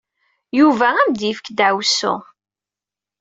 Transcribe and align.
Yuba 0.59 0.87
ad 1.01 1.07
am-yefk 1.13 1.47
ddeɛwessu. 1.49 2.15